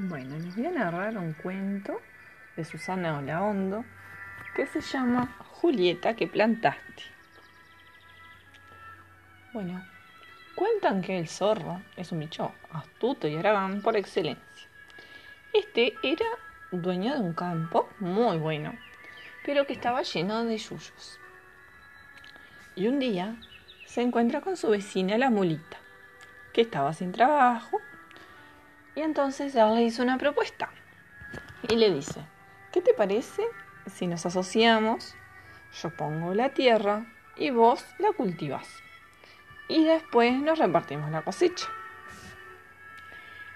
[0.00, 2.00] Bueno, les voy a narrar un cuento
[2.54, 3.84] de Susana Olaondo
[4.54, 7.02] que se llama Julieta que plantaste.
[9.52, 9.84] Bueno,
[10.54, 14.68] cuentan que el zorro es un bicho astuto y aragán por excelencia.
[15.52, 16.26] Este era
[16.70, 18.78] dueño de un campo muy bueno,
[19.44, 21.18] pero que estaba lleno de yuyos.
[22.76, 23.34] Y un día
[23.84, 25.78] se encuentra con su vecina la mulita,
[26.52, 27.80] que estaba sin trabajo
[28.98, 30.70] y entonces él le hizo una propuesta
[31.68, 32.20] y le dice,
[32.72, 33.44] ¿qué te parece
[33.86, 35.14] si nos asociamos?
[35.80, 37.06] Yo pongo la tierra
[37.36, 38.66] y vos la cultivas.
[39.68, 41.68] Y después nos repartimos la cosecha.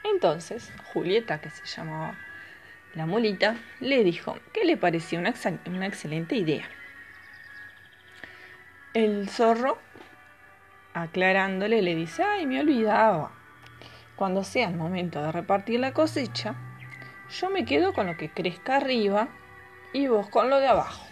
[0.05, 2.17] Entonces, Julieta, que se llamaba
[2.95, 5.35] la molita, le dijo que le parecía una,
[5.67, 6.69] una excelente idea.
[8.95, 9.77] El zorro,
[10.95, 13.42] aclarándole, le dice, ay, me olvidaba
[14.23, 16.55] cuando sea el momento de repartir la cosecha,
[17.29, 19.27] yo me quedo con lo que crezca arriba
[19.93, 21.05] y vos con lo de abajo.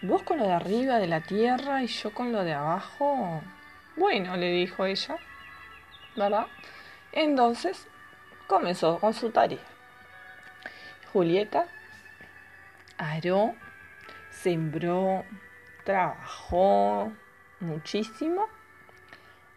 [0.00, 3.42] Vos con lo de arriba de la tierra y yo con lo de abajo.
[3.94, 5.18] Bueno, le dijo ella,
[6.16, 6.46] ¿verdad?
[7.12, 7.86] Entonces
[8.46, 9.58] comenzó con su tarea.
[11.12, 11.66] Julieta
[12.96, 13.54] aró,
[14.30, 15.26] sembró,
[15.84, 17.12] trabajó
[17.60, 18.48] muchísimo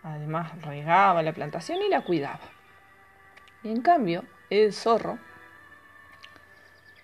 [0.03, 2.39] Además regaba la plantación y la cuidaba.
[3.64, 5.19] Y en cambio, el zorro,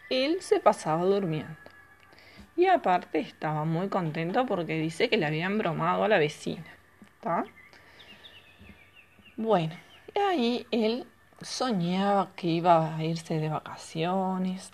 [0.10, 1.56] él se pasaba durmiendo.
[2.56, 6.64] Y aparte estaba muy contento porque dice que le habían bromado a la vecina.
[9.36, 9.76] Bueno,
[10.14, 11.06] y ahí él
[11.42, 14.72] soñaba que iba a irse de vacaciones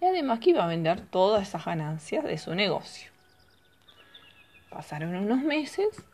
[0.00, 3.10] y además que iba a vender todas esas ganancias de su negocio.
[4.70, 6.04] Pasaron unos meses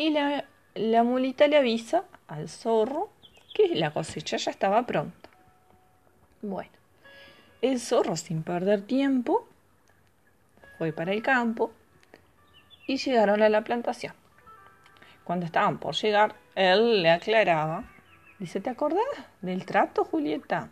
[0.00, 3.10] y la, mulita le avisa al zorro
[3.54, 5.28] que la cosecha ya estaba pronta.
[6.40, 6.70] Bueno,
[7.60, 9.46] el zorro sin perder tiempo
[10.78, 11.70] fue para el campo
[12.86, 14.14] y llegaron a la plantación.
[15.22, 17.84] Cuando estaban por llegar, él le aclaraba,
[18.38, 19.04] dice, ¿te acordás
[19.42, 20.70] del trato, Julieta?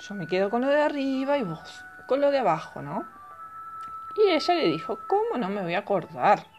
[0.00, 3.04] Yo me quedo con lo de arriba y vos con lo de abajo, ¿no?
[4.16, 6.55] Y ella le dijo, ¿cómo no me voy a acordar?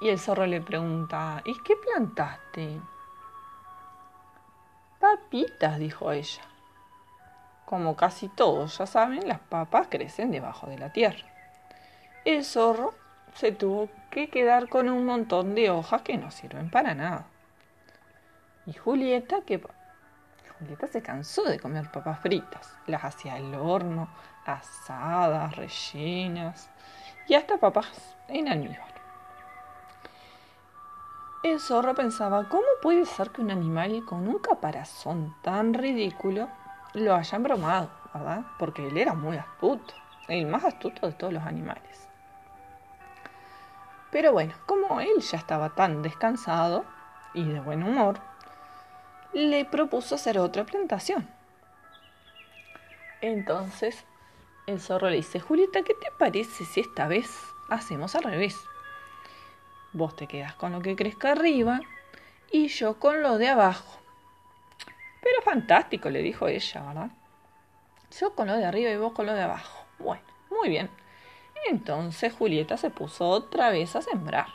[0.00, 2.80] Y el zorro le pregunta, ¿y qué plantaste?
[5.00, 6.42] Papitas, dijo ella.
[7.64, 11.26] Como casi todos ya saben, las papas crecen debajo de la tierra.
[12.24, 12.94] El zorro
[13.34, 17.26] se tuvo que quedar con un montón de hojas que no sirven para nada.
[18.66, 19.62] Y Julieta, que
[20.58, 22.74] Julieta se cansó de comer papas fritas.
[22.86, 24.08] Las hacía al horno,
[24.44, 26.70] asadas, rellenas
[27.28, 28.97] y hasta papas en almíbar.
[31.44, 36.48] El zorro pensaba, ¿cómo puede ser que un animal con un caparazón tan ridículo
[36.94, 38.42] lo hayan bromado, verdad?
[38.58, 39.94] Porque él era muy astuto,
[40.26, 42.08] el más astuto de todos los animales.
[44.10, 46.84] Pero bueno, como él ya estaba tan descansado
[47.34, 48.18] y de buen humor,
[49.32, 51.28] le propuso hacer otra plantación.
[53.20, 54.04] Entonces
[54.66, 57.30] el zorro le dice, Julieta, ¿qué te parece si esta vez
[57.68, 58.56] hacemos al revés?
[59.98, 61.80] Vos te quedas con lo que crezca arriba
[62.52, 63.98] y yo con lo de abajo.
[65.20, 67.10] Pero fantástico, le dijo ella, ¿verdad?
[68.16, 69.86] Yo con lo de arriba y vos con lo de abajo.
[69.98, 70.88] Bueno, muy bien.
[71.68, 74.46] Entonces Julieta se puso otra vez a sembrar.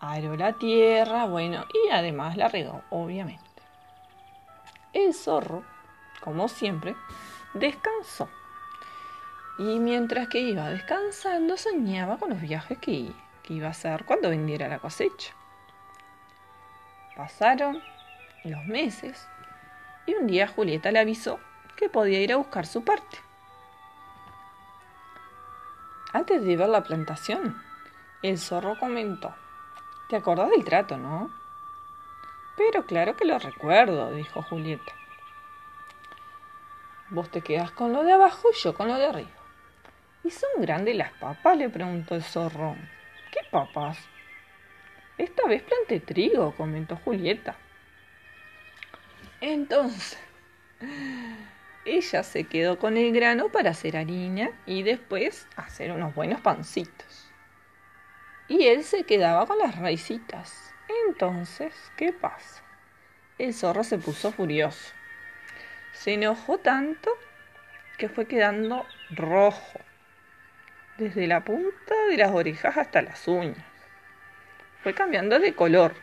[0.00, 3.44] Aró la tierra, bueno, y además la regó, obviamente.
[4.94, 5.64] El zorro,
[6.22, 6.96] como siempre,
[7.52, 8.26] descansó.
[9.58, 12.92] Y mientras que iba descansando, soñaba con los viajes que
[13.50, 15.34] iba a hacer cuando vendiera la cosecha.
[17.16, 17.82] Pasaron
[18.44, 19.28] los meses
[20.06, 21.38] y un día Julieta le avisó
[21.76, 23.18] que podía ir a buscar su parte.
[26.12, 27.60] Antes de ver la plantación,
[28.22, 29.34] el zorro comentó,
[30.08, 31.30] ¿te acordás del trato, no?
[32.56, 34.92] Pero claro que lo recuerdo, dijo Julieta.
[37.10, 39.30] Vos te quedas con lo de abajo y yo con lo de arriba.
[40.22, 41.56] ¿Y son grandes las papas?
[41.56, 42.76] le preguntó el zorro.
[43.30, 43.98] ¿Qué papas?
[45.18, 47.56] Esta vez planté trigo, comentó Julieta.
[49.40, 50.18] Entonces,
[51.84, 57.30] ella se quedó con el grano para hacer harina y después hacer unos buenos pancitos.
[58.48, 60.74] Y él se quedaba con las raicitas.
[61.06, 62.62] Entonces, ¿qué pasa?
[63.38, 64.92] El zorro se puso furioso.
[65.92, 67.10] Se enojó tanto
[67.96, 69.80] que fue quedando rojo
[71.00, 73.56] desde la punta de las orejas hasta las uñas.
[74.82, 75.94] Fue cambiando de color.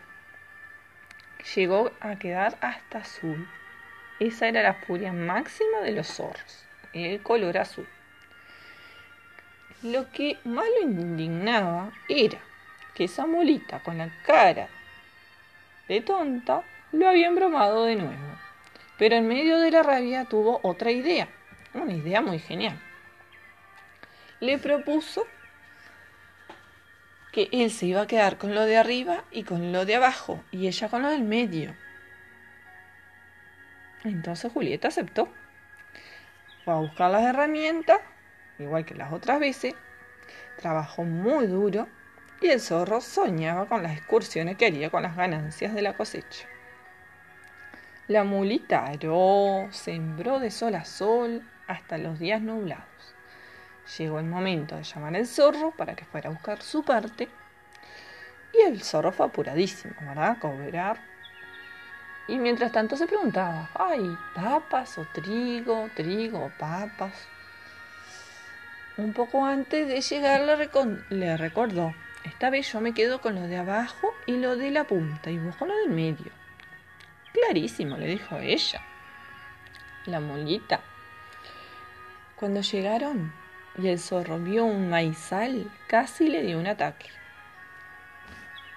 [1.55, 3.47] llegó a quedar hasta azul.
[4.19, 7.87] Esa era la furia máxima de los zorros, el color azul.
[9.83, 12.39] Lo que más lo indignaba era
[12.95, 14.67] que esa mulita con la cara
[15.87, 18.37] de tonta lo había embromado de nuevo.
[18.97, 21.29] Pero en medio de la rabia tuvo otra idea,
[21.75, 22.81] una idea muy genial.
[24.39, 25.25] Le propuso
[27.31, 30.43] que él se iba a quedar con lo de arriba y con lo de abajo,
[30.51, 31.75] y ella con lo del medio.
[34.03, 35.29] Entonces Julieta aceptó.
[36.63, 37.99] Fue a buscar las herramientas,
[38.59, 39.75] igual que las otras veces,
[40.57, 41.87] trabajó muy duro
[42.41, 46.47] y el zorro soñaba con las excursiones que haría con las ganancias de la cosecha.
[48.07, 53.16] La mulita aró, sembró de sol a sol hasta los días nublados.
[53.97, 57.29] Llegó el momento de llamar al zorro para que fuera a buscar su parte.
[58.53, 60.37] Y el zorro fue apuradísimo, ¿verdad?
[60.39, 60.99] Cobrar.
[62.27, 67.13] Y mientras tanto se preguntaba, ¿hay papas o trigo, trigo o papas?
[68.97, 70.41] Un poco antes de llegar
[71.09, 71.93] le, recordó,
[72.25, 75.37] esta vez yo me quedo con lo de abajo y lo de la punta y
[75.37, 76.31] vos con lo del medio.
[77.31, 78.81] Clarísimo, le dijo ella.
[80.05, 80.81] La molita.
[82.35, 83.31] Cuando llegaron
[83.77, 87.09] y el zorro vio un maizal, casi le dio un ataque.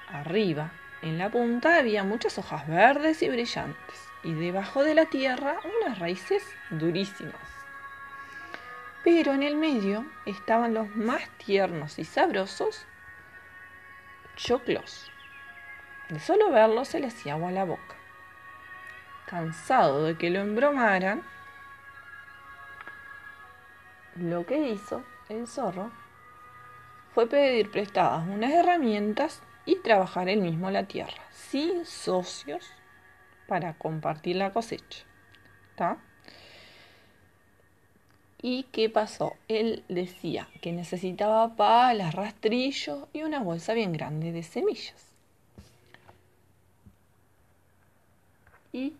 [0.09, 5.57] Arriba, en la punta, había muchas hojas verdes y brillantes, y debajo de la tierra
[5.83, 7.35] unas raíces durísimas.
[9.03, 12.87] Pero en el medio estaban los más tiernos y sabrosos
[14.37, 15.11] choclos.
[16.11, 17.95] De solo verlos se le hacía agua a la boca.
[19.27, 21.23] Cansado de que lo embromaran,
[24.21, 25.91] lo que hizo el zorro
[27.15, 32.73] fue pedir prestadas unas herramientas y trabajar él mismo la tierra, sin socios,
[33.47, 35.05] para compartir la cosecha.
[38.43, 39.35] ¿Y qué pasó?
[39.49, 45.13] Él decía que necesitaba palas, rastrillos y una bolsa bien grande de semillas.
[48.73, 48.95] Y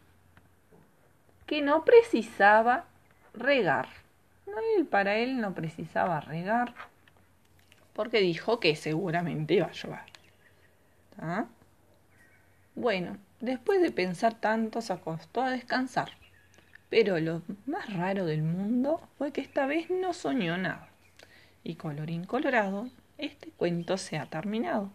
[1.47, 2.87] que no precisaba
[3.35, 3.89] regar
[4.91, 6.75] para él no precisaba regar
[7.93, 10.01] porque dijo que seguramente iba a llover.
[12.75, 16.13] Bueno, después de pensar tanto se acostó a descansar.
[16.89, 20.89] Pero lo más raro del mundo fue que esta vez no soñó nada.
[21.63, 22.89] Y colorín colorado,
[23.19, 24.91] este cuento se ha terminado.